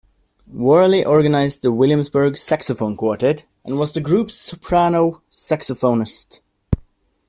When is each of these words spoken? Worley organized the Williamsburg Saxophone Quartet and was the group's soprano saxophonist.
Worley 0.51 1.05
organized 1.05 1.61
the 1.61 1.71
Williamsburg 1.71 2.35
Saxophone 2.35 2.97
Quartet 2.97 3.45
and 3.63 3.77
was 3.77 3.93
the 3.93 4.01
group's 4.01 4.33
soprano 4.33 5.21
saxophonist. 5.29 6.41